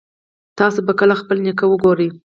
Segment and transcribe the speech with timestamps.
[0.59, 2.09] تاسو به کله خپل نیکه وګورئ